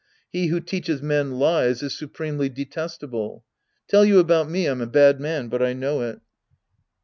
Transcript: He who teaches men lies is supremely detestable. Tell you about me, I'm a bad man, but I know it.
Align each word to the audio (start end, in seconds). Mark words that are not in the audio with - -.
He 0.31 0.47
who 0.47 0.61
teaches 0.61 1.03
men 1.03 1.33
lies 1.37 1.83
is 1.83 1.95
supremely 1.95 2.49
detestable. 2.49 3.45
Tell 3.87 4.03
you 4.03 4.17
about 4.17 4.49
me, 4.49 4.65
I'm 4.65 4.81
a 4.81 4.87
bad 4.87 5.19
man, 5.19 5.47
but 5.47 5.61
I 5.61 5.73
know 5.73 6.01
it. 6.01 6.19